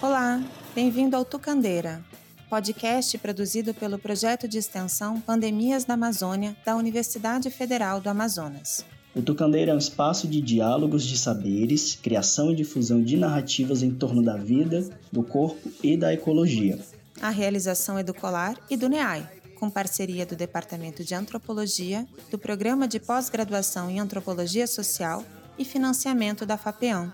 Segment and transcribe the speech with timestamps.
[0.00, 0.42] Olá,
[0.74, 2.04] bem-vindo ao Tucandeira,
[2.48, 8.84] podcast produzido pelo projeto de extensão Pandemias na Amazônia da Universidade Federal do Amazonas.
[9.14, 13.90] O Tucandeira é um espaço de diálogos de saberes, criação e difusão de narrativas em
[13.90, 16.78] torno da vida, do corpo e da ecologia.
[17.20, 19.26] A realização é do Colar e do NEAI,
[19.58, 25.24] com parceria do Departamento de Antropologia, do Programa de Pós-Graduação em Antropologia Social
[25.58, 27.10] e financiamento da FAPEAM,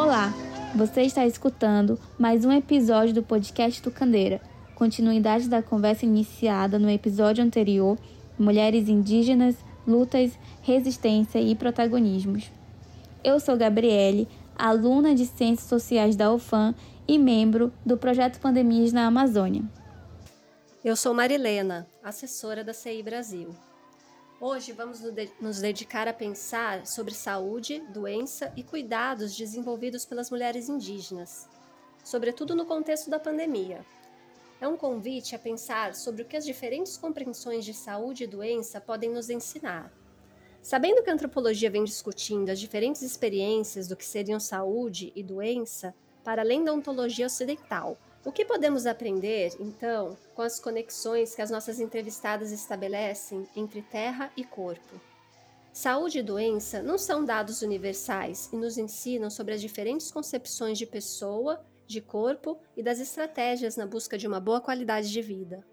[0.00, 0.32] Olá,
[0.76, 4.40] você está escutando mais um episódio do podcast do Candeira,
[4.76, 7.98] continuidade da conversa iniciada no episódio anterior,
[8.38, 12.48] Mulheres Indígenas, Lutas, Resistência e Protagonismos.
[13.24, 16.76] Eu sou Gabriele, aluna de Ciências Sociais da UFAM
[17.08, 19.64] e membro do projeto Pandemias na Amazônia.
[20.84, 23.50] Eu sou Marilena, assessora da CI Brasil.
[24.40, 25.00] Hoje vamos
[25.40, 31.48] nos dedicar a pensar sobre saúde, doença e cuidados desenvolvidos pelas mulheres indígenas,
[32.04, 33.84] sobretudo no contexto da pandemia.
[34.60, 38.80] É um convite a pensar sobre o que as diferentes compreensões de saúde e doença
[38.80, 39.92] podem nos ensinar.
[40.62, 45.92] Sabendo que a antropologia vem discutindo as diferentes experiências do que seriam saúde e doença,
[46.22, 47.98] para além da ontologia ocidental,
[48.28, 54.30] o que podemos aprender, então, com as conexões que as nossas entrevistadas estabelecem entre terra
[54.36, 55.00] e corpo?
[55.72, 60.84] Saúde e doença não são dados universais e nos ensinam sobre as diferentes concepções de
[60.84, 65.64] pessoa, de corpo e das estratégias na busca de uma boa qualidade de vida.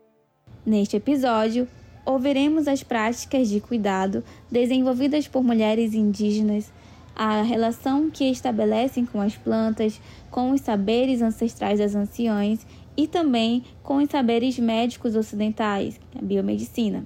[0.65, 1.67] Neste episódio,
[2.05, 6.71] ouviremos as práticas de cuidado desenvolvidas por mulheres indígenas
[7.15, 12.65] a relação que estabelecem com as plantas, com os saberes ancestrais das anciãs
[12.97, 17.05] e também com os saberes médicos ocidentais, a biomedicina.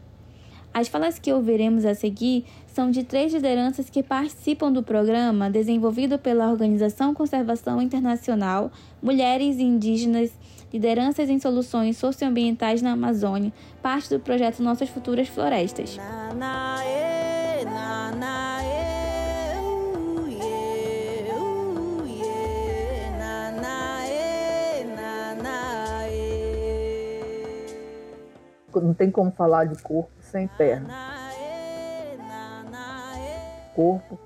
[0.73, 6.19] As falas que ouviremos a seguir são de três lideranças que participam do programa desenvolvido
[6.19, 8.71] pela Organização Conservação Internacional
[9.01, 10.31] Mulheres Indígenas,
[10.71, 15.97] Lideranças em Soluções Socioambientais na Amazônia, parte do projeto Nossas Futuras Florestas.
[15.97, 17.08] Na, na,
[28.81, 30.85] não tem como falar de corpo sem terra.
[33.75, 34.19] Corpo,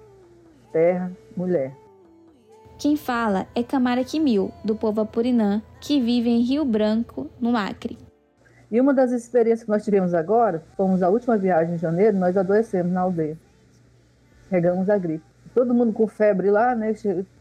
[0.72, 1.74] terra, mulher.
[2.78, 7.98] Quem fala é Camara Kimil, do povo Apurinã, que vive em Rio Branco, no Acre.
[8.70, 12.36] E uma das experiências que nós tivemos agora, fomos a última viagem em janeiro, nós
[12.36, 13.38] adoecemos na aldeia.
[14.50, 15.24] Regamos a gripe.
[15.54, 16.94] Todo mundo com febre lá, né?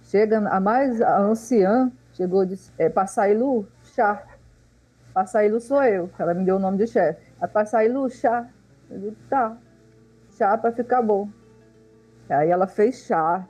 [0.05, 4.23] Chega a mais a anciã, chegou de é, Passailu, chá.
[5.13, 6.11] Passailu sou eu.
[6.19, 7.21] Ela me deu o nome de chefe.
[7.41, 8.49] A Passailu, chá.
[8.91, 9.57] Eu disse, tá.
[10.37, 11.29] Chá para ficar bom.
[12.29, 13.47] Aí ela fez chá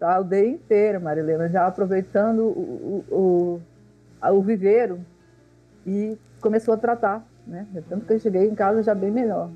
[0.00, 3.60] a aldeia inteira, Marilena, já aproveitando o, o,
[4.20, 5.00] o, o viveiro
[5.86, 7.66] e começou a tratar, né?
[7.88, 9.50] Tanto que eu cheguei em casa já bem melhor.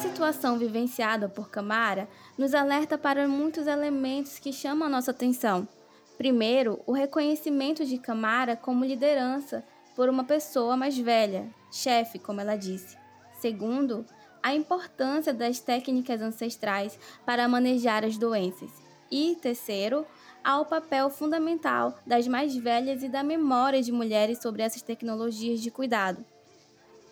[0.00, 5.68] Situação vivenciada por Camara nos alerta para muitos elementos que chamam a nossa atenção.
[6.16, 9.62] Primeiro, o reconhecimento de Camara como liderança
[9.94, 12.96] por uma pessoa mais velha, chefe, como ela disse.
[13.40, 14.06] Segundo,
[14.42, 18.70] a importância das técnicas ancestrais para manejar as doenças.
[19.10, 20.06] E terceiro,
[20.42, 25.70] ao papel fundamental das mais velhas e da memória de mulheres sobre essas tecnologias de
[25.70, 26.24] cuidado.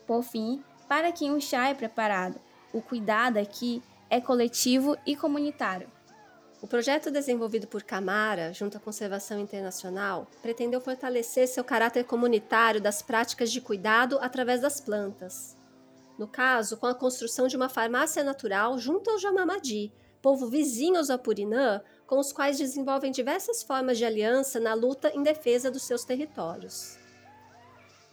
[0.07, 2.41] Por fim, para quem o chá é preparado,
[2.73, 5.89] o cuidado aqui é coletivo e comunitário.
[6.61, 13.01] O projeto desenvolvido por Camara, junto à Conservação Internacional, pretendeu fortalecer seu caráter comunitário das
[13.01, 15.57] práticas de cuidado através das plantas.
[16.19, 21.11] No caso, com a construção de uma farmácia natural junto ao Jamamadi, povo vizinho aos
[21.11, 26.05] Apurinã, com os quais desenvolvem diversas formas de aliança na luta em defesa dos seus
[26.05, 26.99] territórios.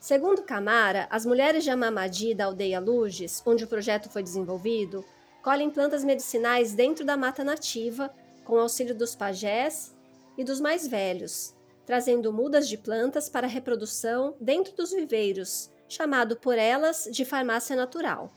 [0.05, 5.03] Segundo Camara, as mulheres de Amamadi da aldeia Luges, onde o projeto foi desenvolvido,
[5.41, 8.13] colhem plantas medicinais dentro da mata nativa,
[8.43, 9.95] com auxílio dos pajés
[10.37, 11.55] e dos mais velhos,
[11.87, 18.31] trazendo mudas de plantas para reprodução dentro dos viveiros, chamado por elas de farmácia natural.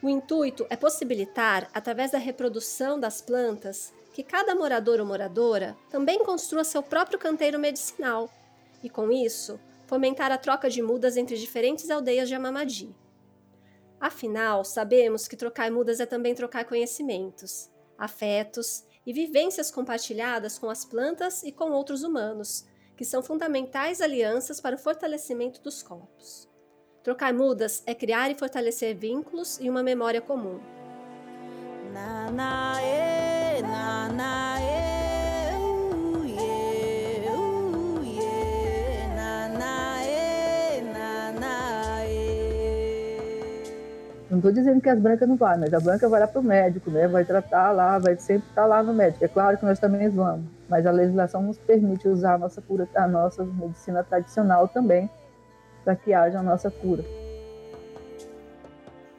[0.00, 6.20] O intuito é possibilitar, através da reprodução das plantas, que cada morador ou moradora também
[6.20, 8.30] construa seu próprio canteiro medicinal
[8.80, 9.58] e, com isso,
[9.92, 12.96] fomentar a troca de mudas entre diferentes aldeias de Amamadi.
[14.00, 20.82] Afinal, sabemos que trocar mudas é também trocar conhecimentos, afetos, e vivências compartilhadas com as
[20.82, 22.66] plantas e com outros humanos,
[22.96, 26.48] que são fundamentais alianças para o fortalecimento dos corpos.
[27.02, 30.58] Trocar mudas é criar e fortalecer vínculos e uma memória comum.
[31.92, 34.08] Na, na, e, na,
[44.32, 46.42] Não estou dizendo que as brancas não vão, mas a branca vai lá para o
[46.42, 47.06] médico, né?
[47.06, 49.22] vai tratar lá, vai sempre estar tá lá no médico.
[49.22, 52.88] É claro que nós também vamos, mas a legislação nos permite usar a nossa cura,
[52.94, 55.10] a nossa medicina tradicional também,
[55.84, 57.04] para que haja a nossa cura.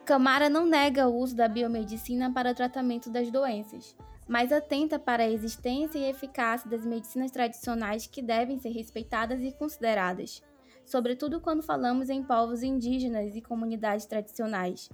[0.03, 3.95] Camara não nega o uso da biomedicina para o tratamento das doenças,
[4.27, 9.51] mas atenta para a existência e eficácia das medicinas tradicionais que devem ser respeitadas e
[9.51, 10.41] consideradas,
[10.85, 14.89] sobretudo quando falamos em povos indígenas e comunidades tradicionais.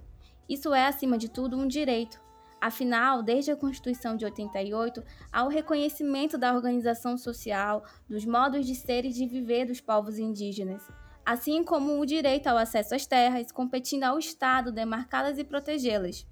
[0.48, 2.20] Isso é, acima de tudo, um direito.
[2.60, 5.02] Afinal, desde a Constituição de 88,
[5.32, 10.18] há o reconhecimento da organização social, dos modos de ser e de viver dos povos
[10.18, 10.86] indígenas,
[11.24, 16.26] assim como o direito ao acesso às terras, competindo ao Estado demarcá-las e protegê-las.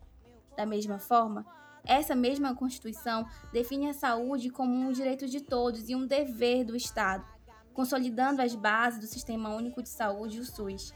[0.55, 1.47] Da mesma forma,
[1.85, 6.77] essa mesma Constituição define a saúde como um direito de todos e um dever do
[6.77, 7.25] Estado,
[7.79, 10.93] consolidando as bases do Sistema Único de Saúde, o SUS.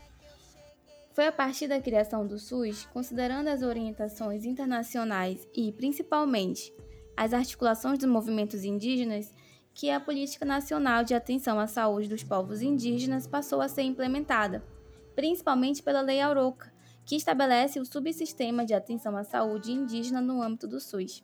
[1.12, 6.74] Foi a partir da criação do SUS, considerando as orientações internacionais e, principalmente,
[7.16, 9.32] as articulações dos movimentos indígenas,
[9.72, 14.60] que a Política Nacional de Atenção à Saúde dos Povos Indígenas passou a ser implementada,
[15.14, 16.74] principalmente pela Lei Auroca,
[17.06, 21.22] que estabelece o subsistema de atenção à saúde indígena no âmbito do SUS.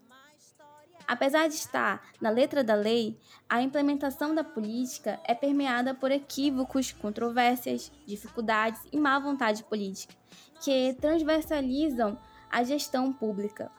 [1.08, 3.19] Apesar de estar na letra da lei,
[3.49, 10.14] a implementação da política é permeada por equívocos, controvérsias, dificuldades e má vontade política,
[10.62, 12.19] que transversalizam
[12.50, 13.72] a gestão pública.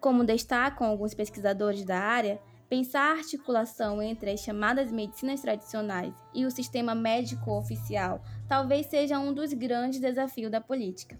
[0.00, 6.44] Como destacam alguns pesquisadores da área, pensar a articulação entre as chamadas medicinas tradicionais e
[6.44, 11.16] o sistema médico oficial talvez seja um dos grandes desafios da política.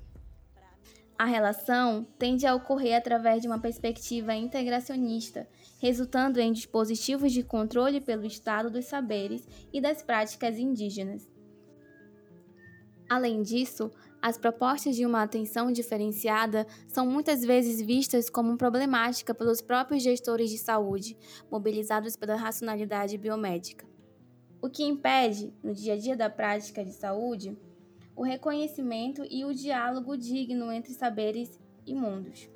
[1.18, 5.48] A relação tende a ocorrer através de uma perspectiva integracionista,
[5.78, 11.26] resultando em dispositivos de controle pelo Estado dos saberes e das práticas indígenas.
[13.08, 13.90] Além disso,
[14.20, 20.50] as propostas de uma atenção diferenciada são muitas vezes vistas como problemática pelos próprios gestores
[20.50, 21.16] de saúde,
[21.50, 23.86] mobilizados pela racionalidade biomédica.
[24.60, 27.56] O que impede, no dia a dia da prática de saúde,
[28.16, 32.48] o reconhecimento e o diálogo digno entre saberes e mundos.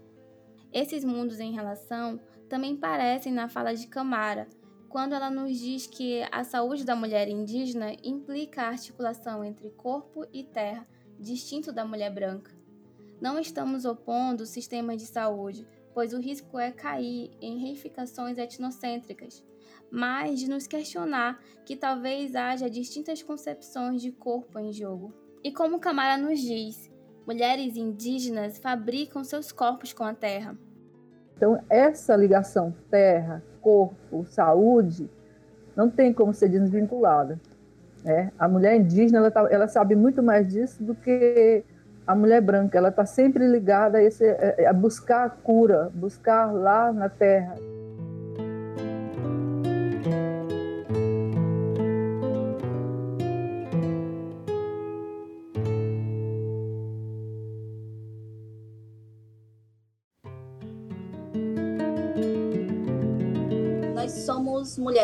[0.72, 2.18] Esses mundos em relação
[2.48, 4.48] também parecem na fala de Camara,
[4.88, 10.26] quando ela nos diz que a saúde da mulher indígena implica a articulação entre corpo
[10.32, 10.86] e terra,
[11.18, 12.58] distinto da mulher branca.
[13.20, 19.44] Não estamos opondo o sistema de saúde, pois o risco é cair em reificações etnocêntricas,
[19.90, 25.12] mas de nos questionar que talvez haja distintas concepções de corpo em jogo.
[25.42, 26.90] E como Camara nos diz,
[27.26, 30.54] mulheres indígenas fabricam seus corpos com a terra.
[31.36, 35.08] Então, essa ligação terra, corpo, saúde,
[35.74, 37.40] não tem como ser desvinculada.
[38.04, 38.30] Né?
[38.38, 41.64] A mulher indígena ela, tá, ela sabe muito mais disso do que
[42.06, 42.76] a mulher branca.
[42.76, 44.24] Ela está sempre ligada a, esse,
[44.66, 47.56] a buscar a cura, buscar lá na terra.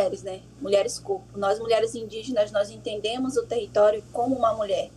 [0.07, 0.41] Mulheres, né?
[0.61, 1.39] Mulheres corpo.
[1.39, 4.91] Nós mulheres indígenas, nós entendemos o território como uma mulher,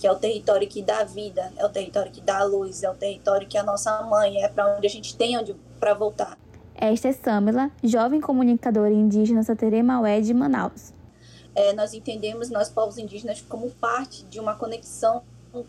[0.00, 2.94] que é o território que dá vida, é o território que dá luz, é o
[2.94, 6.38] território que é a nossa mãe, é para onde a gente tem onde para voltar.
[6.74, 10.92] Esta é Samila, jovem comunicadora indígena Saterê Maué de Manaus.
[11.54, 15.22] É, nós entendemos nós povos indígenas como parte de uma conexão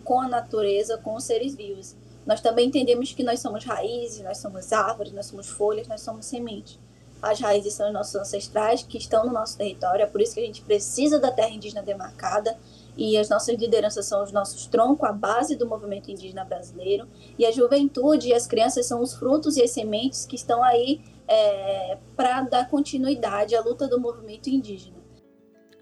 [0.04, 1.96] com a natureza, com os seres vivos.
[2.26, 6.26] Nós também entendemos que nós somos raízes, nós somos árvores, nós somos folhas, nós somos
[6.26, 6.78] sementes.
[7.22, 10.40] As raízes são os nossos ancestrais que estão no nosso território, é por isso que
[10.40, 12.58] a gente precisa da terra indígena demarcada
[12.98, 17.08] e as nossas lideranças são os nossos troncos, a base do movimento indígena brasileiro,
[17.38, 21.02] e a juventude e as crianças são os frutos e as sementes que estão aí
[21.28, 24.98] é, para dar continuidade à luta do movimento indígena.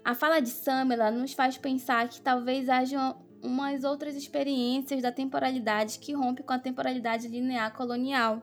[0.04, 5.98] A fala de Samela nos faz pensar que talvez haja umas outras experiências da temporalidade
[5.98, 8.42] que rompe com a temporalidade linear colonial,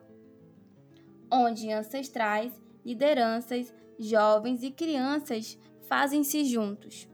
[1.31, 2.51] onde ancestrais
[2.85, 7.07] lideranças, jovens e crianças fazem-se juntos.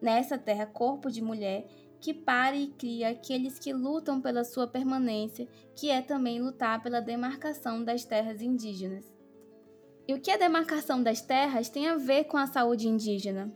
[0.00, 1.66] Nessa terra corpo de mulher
[2.00, 7.00] que para e cria aqueles que lutam pela sua permanência, que é também lutar pela
[7.00, 9.04] demarcação das terras indígenas.
[10.06, 13.52] E o que a demarcação das terras tem a ver com a saúde indígena?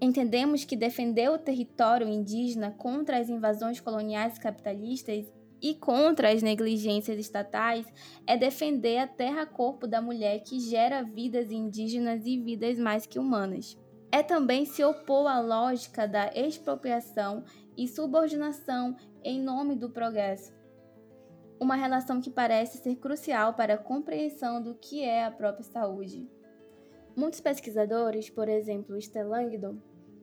[0.00, 5.32] Entendemos que defender o território indígena contra as invasões coloniais capitalistas
[5.64, 7.90] e contra as negligências estatais
[8.26, 13.74] é defender a terra-corpo da mulher que gera vidas indígenas e vidas mais que humanas.
[14.12, 17.44] É também se opor à lógica da expropriação
[17.78, 20.52] e subordinação em nome do progresso.
[21.58, 26.28] Uma relação que parece ser crucial para a compreensão do que é a própria saúde.
[27.16, 29.78] Muitos pesquisadores, por exemplo, Stellangdon,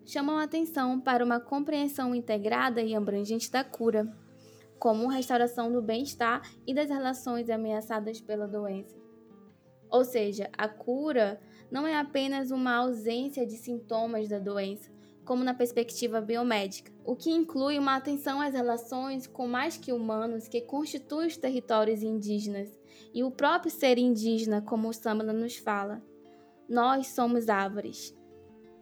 [0.06, 4.21] chamam a atenção para uma compreensão integrada e abrangente da cura,
[4.82, 8.98] como restauração do bem-estar e das relações ameaçadas pela doença.
[9.92, 14.90] Ou seja, a cura não é apenas uma ausência de sintomas da doença,
[15.24, 20.48] como na perspectiva biomédica, o que inclui uma atenção às relações com mais que humanos
[20.48, 22.68] que constituem os territórios indígenas
[23.14, 26.02] e o próprio ser indígena, como o Samana nos fala.
[26.68, 28.18] Nós somos árvores.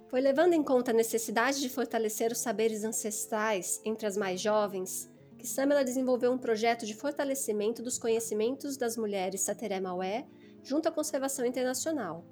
[0.08, 5.09] Foi levando em conta a necessidade de fortalecer os saberes ancestrais entre as mais jovens
[5.39, 10.27] que Samela desenvolveu um projeto de fortalecimento dos conhecimentos das mulheres Sateré Maué
[10.62, 12.25] junto à Conservação Internacional.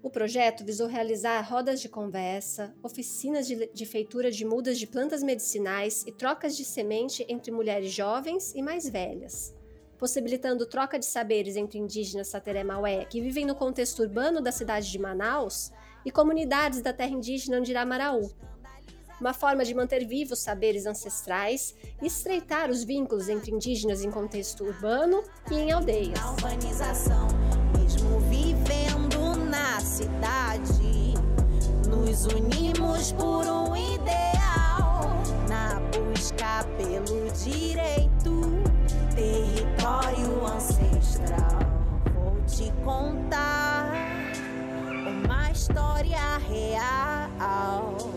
[0.00, 5.24] O projeto visou realizar rodas de conversa, oficinas de, de, feitura de mudas de plantas
[5.24, 9.52] medicinais e trocas de semente entre mulheres jovens e mais velhas,
[9.98, 14.88] possibilitando troca de saberes entre indígenas Sateré Maué que vivem no contexto urbano da cidade
[14.88, 15.72] de Manaus
[16.06, 18.30] e comunidades da terra indígena Andiramaraú.
[19.20, 24.64] Uma forma de manter vivos saberes ancestrais e estreitar os vínculos entre indígenas em contexto
[24.64, 26.18] urbano e em aldeias.
[26.18, 27.28] A urbanização,
[27.78, 31.12] mesmo vivendo na cidade,
[31.86, 35.02] nos unimos por um ideal,
[35.50, 38.40] na busca pelo direito,
[39.14, 41.58] território ancestral.
[42.14, 43.92] Vou te contar
[45.06, 48.09] uma história real.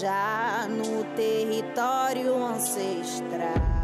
[0.00, 3.75] Já no território ancestral.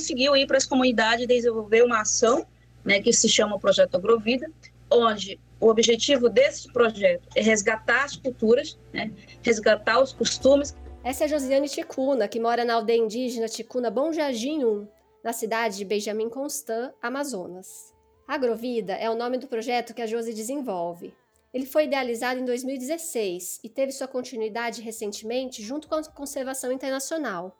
[0.00, 2.46] Conseguiu ir para as comunidades desenvolver uma ação,
[2.82, 4.50] né, que se chama Projeto Agrovida,
[4.90, 10.74] onde o objetivo desse projeto é resgatar as culturas, né, resgatar os costumes.
[11.04, 14.88] Essa é a Josiane Ticuna, que mora na aldeia indígena Ticuna Bom Jardim 1,
[15.22, 17.92] na cidade de Benjamin Constant, Amazonas.
[18.26, 21.12] Agrovida é o nome do projeto que a Josi desenvolve.
[21.52, 27.59] Ele foi idealizado em 2016 e teve sua continuidade recentemente junto com a Conservação Internacional.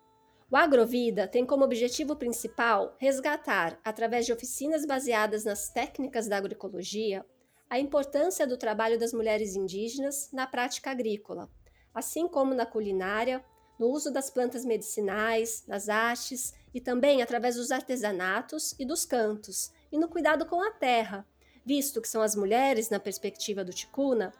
[0.53, 7.25] O Agrovida tem como objetivo principal resgatar, através de oficinas baseadas nas técnicas da agroecologia,
[7.69, 11.49] a importância do trabalho das mulheres indígenas na prática agrícola,
[11.95, 13.45] assim como na culinária,
[13.79, 19.71] no uso das plantas medicinais, nas artes e também através dos artesanatos e dos cantos,
[19.93, 21.25] e no cuidado com a terra,
[21.65, 24.33] visto que são as mulheres, na perspectiva do Ticuna,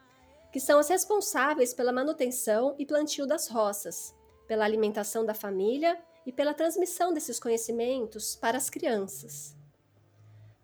[0.53, 4.13] que são as responsáveis pela manutenção e plantio das roças,
[4.51, 9.57] pela alimentação da família e pela transmissão desses conhecimentos para as crianças.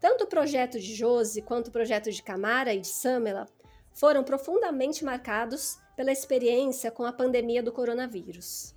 [0.01, 3.47] Tanto o projeto de Josi quanto o projeto de Camara e de Samela
[3.95, 8.75] foram profundamente marcados pela experiência com a pandemia do coronavírus.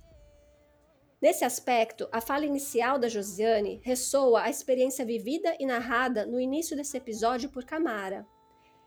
[1.20, 6.76] Nesse aspecto, a fala inicial da Josiane ressoa a experiência vivida e narrada no início
[6.76, 8.24] desse episódio por Camara,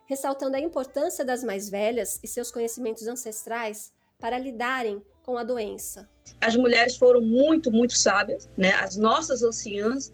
[0.05, 6.07] ressaltando a importância das mais velhas e seus conhecimentos ancestrais para lidarem com a doença.
[6.39, 8.73] As mulheres foram muito, muito sábias, né?
[8.73, 10.13] As nossas anciãs,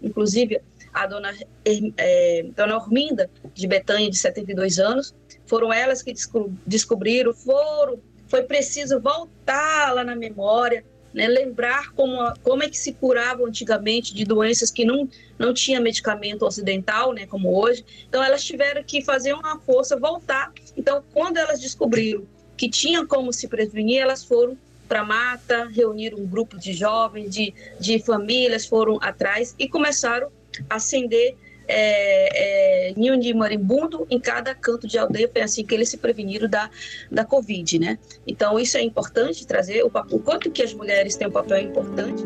[0.00, 1.34] inclusive a dona,
[1.64, 5.14] é, dona Orminda de Betânia, de 72 anos,
[5.46, 6.14] foram elas que
[6.66, 12.92] descobriram, foram, foi preciso voltar lá na memória, né, lembrar como, como é que se
[12.92, 17.84] curava antigamente de doenças que não, não tinha medicamento ocidental, né, como hoje.
[18.08, 20.52] Então, elas tiveram que fazer uma força, voltar.
[20.76, 22.24] Então, quando elas descobriram
[22.60, 24.54] que tinham como se prevenir, elas foram
[24.86, 30.28] para a mata, reuniram um grupo de jovens, de, de famílias, foram atrás e começaram
[30.68, 31.34] a acender
[31.66, 35.96] é, é, ninho de marimbundo em cada canto de aldeia, foi assim que eles se
[35.96, 36.68] preveniram da,
[37.10, 37.98] da Covid, né?
[38.26, 42.22] Então, isso é importante trazer, o, o quanto que as mulheres têm um papel importante.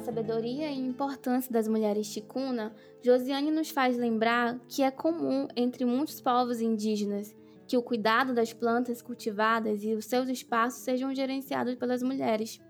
[0.00, 6.20] Sabedoria e importância das mulheres ticuna, Josiane nos faz lembrar que é comum entre muitos
[6.20, 7.34] povos indígenas
[7.66, 12.60] que o cuidado das plantas cultivadas e os seus espaços sejam gerenciados pelas mulheres.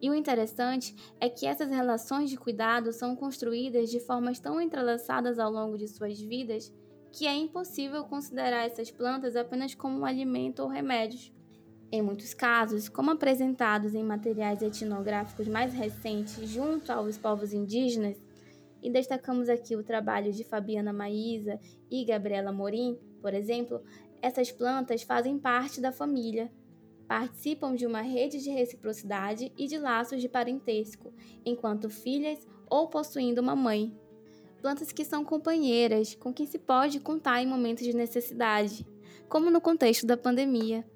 [0.00, 5.38] E o interessante é que essas relações de cuidado são construídas de formas tão entrelaçadas
[5.38, 6.72] ao longo de suas vidas
[7.12, 11.30] que é impossível considerar essas plantas apenas como um alimento ou remédios.
[11.94, 18.16] Em muitos casos, como apresentados em materiais etnográficos mais recentes junto aos povos indígenas,
[18.82, 23.82] e destacamos aqui o trabalho de Fabiana Maísa e Gabriela Morim, por exemplo,
[24.22, 26.50] essas plantas fazem parte da família,
[27.06, 31.12] participam de uma rede de reciprocidade e de laços de parentesco,
[31.44, 32.38] enquanto filhas
[32.70, 33.94] ou possuindo uma mãe.
[34.62, 38.86] Plantas que são companheiras, com quem se pode contar em momentos de necessidade,
[39.28, 40.90] como no contexto da pandemia.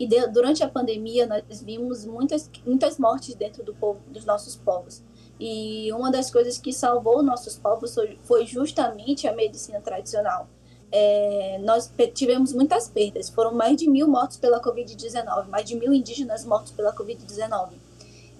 [0.00, 4.56] E de, durante a pandemia nós vimos muitas, muitas mortes dentro do povo, dos nossos
[4.56, 5.02] povos.
[5.38, 10.48] E uma das coisas que salvou nossos povos foi justamente a medicina tradicional
[10.92, 13.28] é, nós tivemos muitas perdas.
[13.28, 17.70] Foram mais de mil mortos pela Covid-19, mais de mil indígenas mortos pela Covid-19.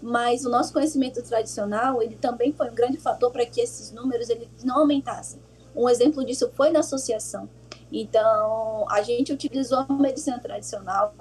[0.03, 4.31] Mas o nosso conhecimento tradicional, ele também foi um grande fator para que esses números
[4.31, 5.41] eles não aumentassem.
[5.77, 7.49] Um exemplo disso foi na associação.
[7.93, 11.15] Então, a gente utilizou a medicina tradicional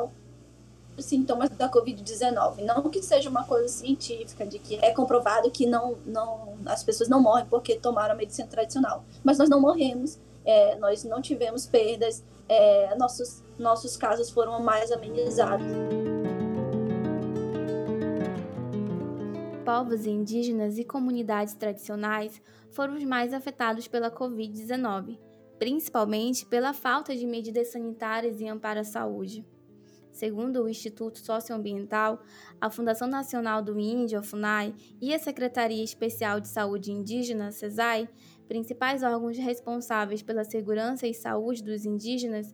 [1.05, 2.63] sintomas da Covid-19.
[2.63, 7.09] Não que seja uma coisa científica, de que é comprovado que não, não, as pessoas
[7.09, 9.03] não morrem porque tomaram a medicina tradicional.
[9.23, 14.91] Mas nós não morremos é, nós não tivemos perdas, é, nossos, nossos casos foram mais
[14.91, 15.67] amenizados.
[19.63, 22.41] Povos indígenas e comunidades tradicionais
[22.71, 25.19] foram os mais afetados pela Covid-19,
[25.59, 29.45] principalmente pela falta de medidas sanitárias e amparo à saúde.
[30.12, 32.22] Segundo o Instituto Socioambiental,
[32.60, 38.10] a Fundação Nacional do Índio, a FUNAI, e a Secretaria Especial de Saúde Indígena, CESAI,
[38.48, 42.54] principais órgãos responsáveis pela segurança e saúde dos indígenas,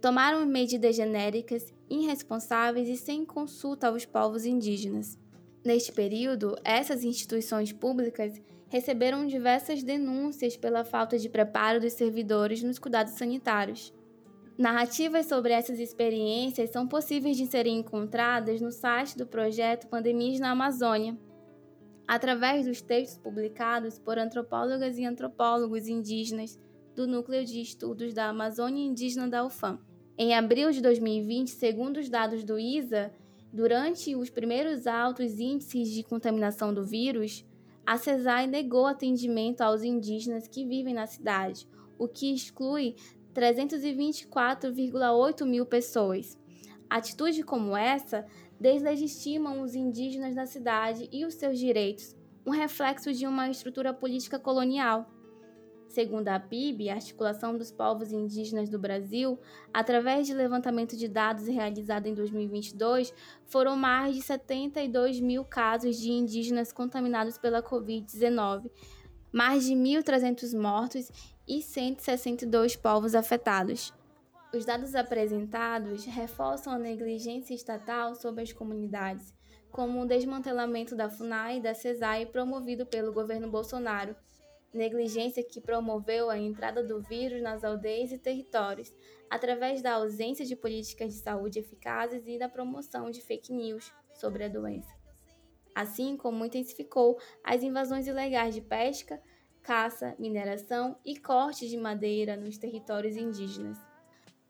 [0.00, 5.18] tomaram medidas genéricas, irresponsáveis e sem consulta aos povos indígenas.
[5.64, 12.78] Neste período, essas instituições públicas receberam diversas denúncias pela falta de preparo dos servidores nos
[12.78, 13.92] cuidados sanitários.
[14.58, 20.50] Narrativas sobre essas experiências são possíveis de serem encontradas no site do projeto Pandemias na
[20.50, 21.14] Amazônia,
[22.08, 26.58] através dos textos publicados por antropólogas e antropólogos indígenas
[26.94, 29.78] do Núcleo de Estudos da Amazônia Indígena da UFAM.
[30.16, 33.12] Em abril de 2020, segundo os dados do ISA,
[33.52, 37.44] durante os primeiros altos índices de contaminação do vírus,
[37.84, 42.96] a CESAI negou atendimento aos indígenas que vivem na cidade, o que exclui
[43.36, 46.38] 324,8 mil pessoas.
[46.88, 48.24] Atitude como essa
[48.58, 54.38] deslegitimam os indígenas da cidade e os seus direitos, um reflexo de uma estrutura política
[54.38, 55.12] colonial.
[55.88, 59.38] Segundo a PIB, a Articulação dos Povos Indígenas do Brasil,
[59.72, 63.14] através de levantamento de dados realizado em 2022,
[63.46, 68.70] foram mais de 72 mil casos de indígenas contaminados pela Covid-19,
[69.32, 71.10] mais de 1.300 mortos
[71.46, 73.92] e 162 povos afetados.
[74.54, 79.34] Os dados apresentados reforçam a negligência estatal sobre as comunidades,
[79.70, 84.16] como o desmantelamento da FUNAI e da CESAI promovido pelo governo Bolsonaro,
[84.72, 88.92] negligência que promoveu a entrada do vírus nas aldeias e territórios,
[89.28, 94.44] através da ausência de políticas de saúde eficazes e da promoção de fake news sobre
[94.44, 94.95] a doença.
[95.76, 99.20] Assim como intensificou as invasões ilegais de pesca,
[99.62, 103.76] caça, mineração e corte de madeira nos territórios indígenas.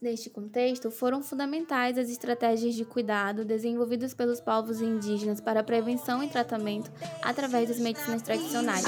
[0.01, 6.29] Neste contexto, foram fundamentais as estratégias de cuidado desenvolvidas pelos povos indígenas para prevenção e
[6.29, 6.93] tratamento
[7.25, 8.85] através das medicinas tradicionais.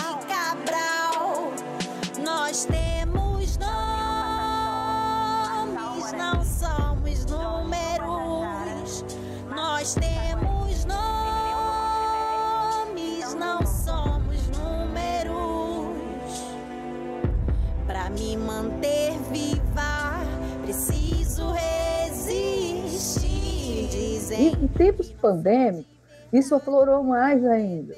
[24.78, 25.98] Tempos pandêmicos,
[26.32, 27.94] isso aflorou mais ainda.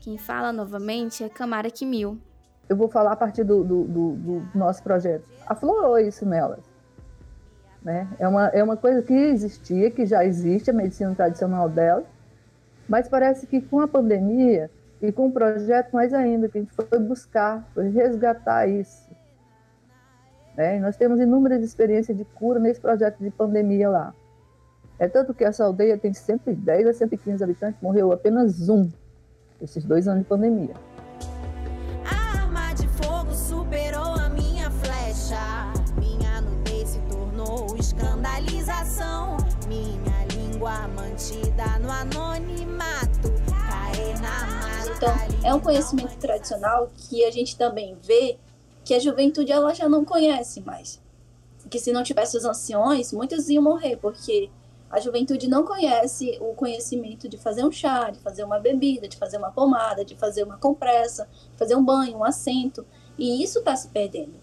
[0.00, 2.18] Quem fala novamente é Camara Kimil.
[2.68, 5.24] Eu vou falar a partir do, do, do, do nosso projeto.
[5.46, 6.64] Aflorou isso nelas.
[7.82, 8.08] Né?
[8.18, 12.04] É, uma, é uma coisa que existia, que já existe, a medicina tradicional dela,
[12.88, 14.70] Mas parece que com a pandemia
[15.02, 19.10] e com o projeto mais ainda, que a gente foi buscar, foi resgatar isso.
[20.56, 20.78] Né?
[20.80, 24.14] nós temos inúmeras experiências de cura nesse projeto de pandemia lá.
[25.02, 28.88] É tanto que essa aldeia tem 110 a 115 habitantes, morreu apenas um
[29.60, 30.74] esses dois anos de pandemia.
[32.08, 35.72] A arma de fogo superou a minha flecha.
[35.98, 39.38] Minha nudez se tornou escandalização.
[39.66, 43.32] Minha língua mantida no anonimato.
[43.50, 44.92] Cair na mata.
[44.96, 48.38] Então, é um conhecimento tradicional que a gente também vê
[48.84, 51.02] que a juventude ela já não conhece mais.
[51.68, 54.48] Que se não tivesse os anciões, muitos iam morrer, porque
[54.92, 59.16] a juventude não conhece o conhecimento de fazer um chá, de fazer uma bebida, de
[59.16, 61.26] fazer uma pomada, de fazer uma compressa,
[61.56, 62.84] fazer um banho, um assento.
[63.16, 64.34] E isso está se perdendo.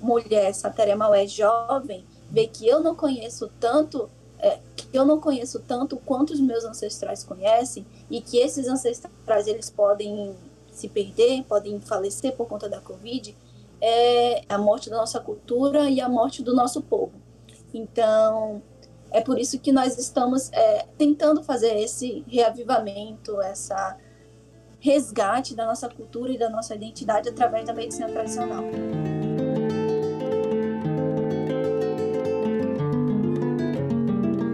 [0.00, 5.96] Mulher Sataremaué jovem vê que eu não conheço tanto, é, que eu não conheço tanto
[5.96, 10.36] quanto os meus ancestrais conhecem e que esses ancestrais eles podem
[10.70, 13.36] se perder, podem falecer por conta da Covid,
[13.80, 17.12] é a morte da nossa cultura e a morte do nosso povo.
[17.74, 18.62] Então,
[19.12, 23.96] é por isso que nós estamos é, tentando fazer esse reavivamento, essa
[24.80, 28.64] resgate da nossa cultura e da nossa identidade através da medicina tradicional.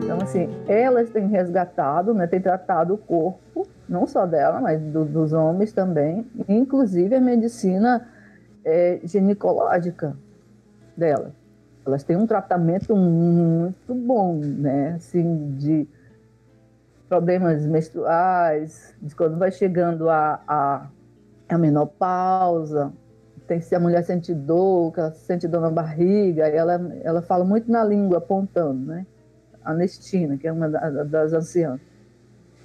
[0.03, 5.05] Então, assim, elas têm resgatado, né, têm tratado o corpo, não só dela, mas do,
[5.05, 8.07] dos homens também, inclusive a medicina
[8.65, 10.15] é, ginecológica
[10.97, 11.33] dela
[11.89, 14.93] elas têm um tratamento muito bom, né?
[14.97, 15.89] Assim, de
[17.09, 20.87] problemas menstruais, de quando vai chegando a, a,
[21.49, 22.93] a menopausa,
[23.47, 27.43] tem se a mulher sente dor, que ela sente dor na barriga, ela, ela fala
[27.43, 29.07] muito na língua, apontando, né?
[29.65, 31.81] A Nestina, que é uma das anciãs.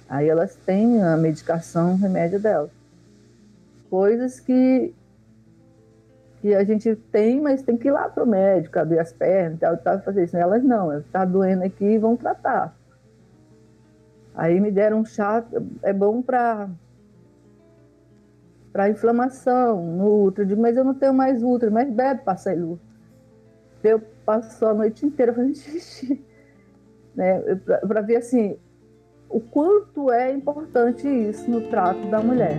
[0.06, 2.68] Aí elas têm a medicação, o remédio dela.
[3.88, 4.94] Coisas que
[6.44, 9.58] que a gente tem, mas tem que ir lá para o médico, abrir as pernas,
[9.58, 10.36] tal, tal, fazer isso.
[10.36, 12.76] Elas não, está doendo aqui e vão tratar.
[14.34, 15.42] Aí me deram um chá,
[15.82, 16.68] é bom para
[18.70, 20.42] para inflamação no útero.
[20.42, 22.78] Eu digo, mas eu não tenho mais útero, mas bebe passar útero.
[23.82, 26.22] Eu passo a noite inteira fazendo xixi.
[27.14, 27.40] Né?
[27.88, 28.58] Para ver assim,
[29.30, 32.58] o quanto é importante isso no trato da mulher.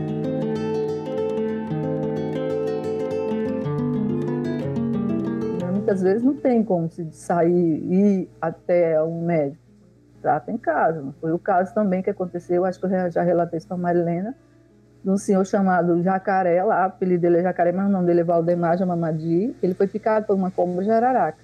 [5.86, 9.62] Muitas vezes não tem como se sair e ir até um médico.
[10.20, 11.14] Trata em casa.
[11.22, 14.36] Foi o caso também que aconteceu, acho que eu já relatei isso para a Marilena,
[15.04, 18.22] de um senhor chamado Jacaré, lá, o apelido dele é Jacaré, mas o nome dele
[18.22, 19.56] é Valdemar Jamamadi.
[19.62, 21.38] Ele foi picado por uma cobra jararaca.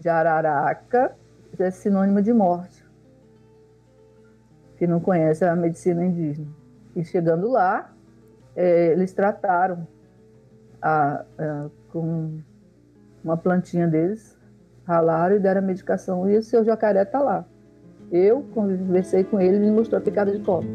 [0.00, 1.16] Jararaca
[1.58, 2.84] é sinônimo de morte.
[4.76, 6.46] Que não conhece a medicina indígena.
[6.94, 7.90] E chegando lá,
[8.54, 9.84] é, eles trataram
[10.80, 12.38] a, a com
[13.22, 14.36] uma plantinha deles,
[14.84, 17.44] ralaram e deram a medicação e o seu jacaré está lá.
[18.10, 20.68] Eu conversei com ele e me mostrou a picada de cobra.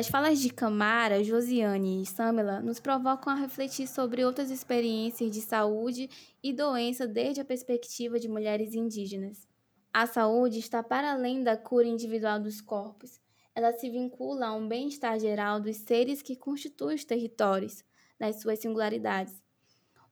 [0.00, 5.42] As falas de Camara, Josiane e Samela nos provocam a refletir sobre outras experiências de
[5.42, 6.08] saúde
[6.42, 9.46] e doença desde a perspectiva de mulheres indígenas.
[9.92, 13.20] A saúde está para além da cura individual dos corpos.
[13.54, 17.84] Ela se vincula a um bem-estar geral dos seres que constituem os territórios,
[18.18, 19.42] nas suas singularidades.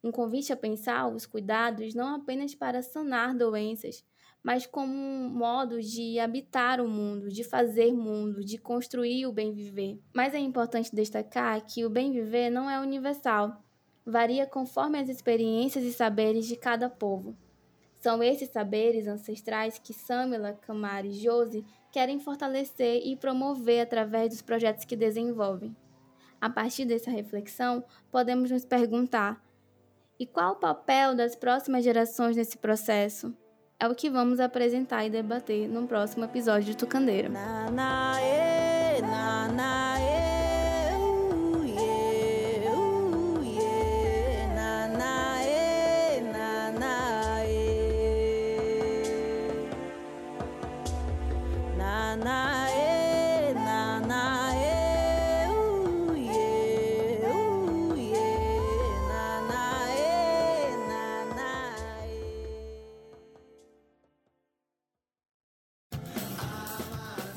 [0.05, 4.05] Um convite a pensar os cuidados não apenas para sanar doenças,
[4.43, 9.53] mas como um modo de habitar o mundo, de fazer mundo, de construir o bem
[9.53, 10.01] viver.
[10.15, 13.63] Mas é importante destacar que o bem viver não é universal,
[14.05, 17.37] varia conforme as experiências e saberes de cada povo.
[18.01, 24.43] São esses saberes ancestrais que Samela, Camara e Josi querem fortalecer e promover através dos
[24.43, 25.77] projetos que desenvolvem.
[26.41, 29.43] A partir dessa reflexão, podemos nos perguntar:
[30.19, 33.35] e qual o papel das próximas gerações nesse processo?
[33.81, 37.31] É o que vamos apresentar e debater no próximo episódio de Tucandeiro.
[37.31, 38.13] Na, na,